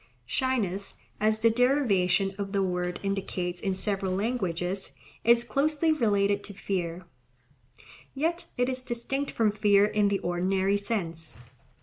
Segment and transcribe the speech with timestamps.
[0.25, 6.55] Shyness, as the derivation of the word indicates in several languages, is closely related to
[6.55, 7.05] fear;
[8.15, 11.35] yet it is distinct from fear in the ordinary sense.